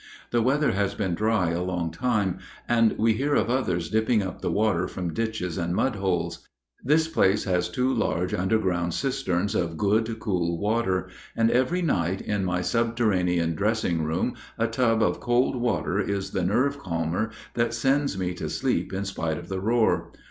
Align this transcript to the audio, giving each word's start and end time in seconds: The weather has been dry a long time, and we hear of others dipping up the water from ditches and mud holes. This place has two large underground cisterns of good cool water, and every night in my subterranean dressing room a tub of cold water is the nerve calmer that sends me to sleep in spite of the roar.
The 0.31 0.41
weather 0.41 0.71
has 0.71 0.95
been 0.95 1.13
dry 1.13 1.51
a 1.51 1.61
long 1.61 1.91
time, 1.91 2.39
and 2.67 2.93
we 2.97 3.13
hear 3.13 3.35
of 3.35 3.51
others 3.51 3.87
dipping 3.87 4.23
up 4.23 4.41
the 4.41 4.49
water 4.49 4.87
from 4.87 5.13
ditches 5.13 5.59
and 5.59 5.75
mud 5.75 5.97
holes. 5.97 6.47
This 6.83 7.07
place 7.07 7.43
has 7.43 7.69
two 7.69 7.93
large 7.93 8.33
underground 8.33 8.95
cisterns 8.95 9.53
of 9.53 9.77
good 9.77 10.17
cool 10.19 10.57
water, 10.59 11.09
and 11.37 11.51
every 11.51 11.83
night 11.83 12.19
in 12.19 12.43
my 12.43 12.61
subterranean 12.61 13.53
dressing 13.53 14.01
room 14.03 14.33
a 14.57 14.65
tub 14.65 15.03
of 15.03 15.19
cold 15.19 15.55
water 15.57 15.99
is 15.99 16.31
the 16.31 16.41
nerve 16.43 16.79
calmer 16.79 17.29
that 17.53 17.71
sends 17.75 18.17
me 18.17 18.33
to 18.33 18.49
sleep 18.49 18.91
in 18.91 19.05
spite 19.05 19.37
of 19.37 19.49
the 19.49 19.59
roar. 19.61 20.11